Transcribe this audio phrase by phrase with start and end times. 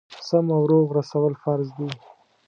[0.27, 1.89] سم او روغ رسول فرض دي.